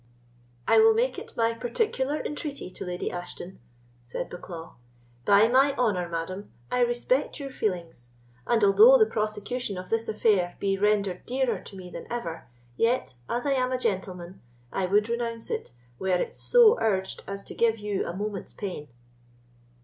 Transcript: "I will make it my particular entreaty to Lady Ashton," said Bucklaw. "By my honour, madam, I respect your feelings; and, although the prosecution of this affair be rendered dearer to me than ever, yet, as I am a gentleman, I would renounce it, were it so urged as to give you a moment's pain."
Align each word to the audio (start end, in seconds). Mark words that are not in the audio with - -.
"I 0.67 0.79
will 0.79 0.95
make 0.95 1.19
it 1.19 1.37
my 1.37 1.53
particular 1.53 2.19
entreaty 2.19 2.71
to 2.71 2.83
Lady 2.83 3.11
Ashton," 3.11 3.59
said 4.03 4.31
Bucklaw. 4.31 4.73
"By 5.25 5.47
my 5.47 5.75
honour, 5.77 6.09
madam, 6.09 6.49
I 6.71 6.79
respect 6.81 7.39
your 7.39 7.51
feelings; 7.51 8.09
and, 8.47 8.63
although 8.63 8.97
the 8.97 9.05
prosecution 9.05 9.77
of 9.77 9.91
this 9.91 10.07
affair 10.09 10.55
be 10.59 10.75
rendered 10.75 11.27
dearer 11.27 11.59
to 11.59 11.75
me 11.75 11.91
than 11.91 12.11
ever, 12.11 12.47
yet, 12.77 13.13
as 13.29 13.45
I 13.45 13.51
am 13.51 13.71
a 13.71 13.77
gentleman, 13.77 14.41
I 14.71 14.87
would 14.87 15.07
renounce 15.07 15.51
it, 15.51 15.69
were 15.99 16.07
it 16.07 16.35
so 16.35 16.79
urged 16.81 17.23
as 17.27 17.43
to 17.43 17.53
give 17.53 17.77
you 17.77 18.07
a 18.07 18.15
moment's 18.15 18.55
pain." 18.55 18.87